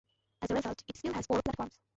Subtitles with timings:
[0.41, 1.77] As a result, it still has four platforms.